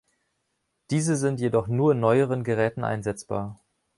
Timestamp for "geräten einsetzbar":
2.43-3.59